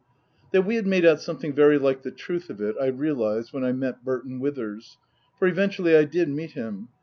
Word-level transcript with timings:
IX 0.51 0.65
we 0.65 0.77
had 0.77 0.87
made 0.87 1.05
out 1.05 1.21
something 1.21 1.53
very 1.53 1.77
like 1.77 2.01
the 2.01 2.09
truth 2.09 2.49
of 2.49 2.59
it 2.59 2.75
I 2.81 2.87
realized 2.87 3.53
when 3.53 3.63
I 3.63 3.71
met 3.71 4.03
Burton 4.03 4.39
Withers. 4.39 4.97
For 5.37 5.47
eventually 5.47 5.95
I 5.95 6.05
did 6.05 6.27
meet 6.27 6.53
him. 6.53 6.87